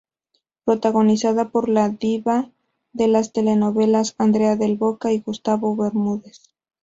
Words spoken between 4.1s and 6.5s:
Andrea Del Boca y Gustavo Bermúdez.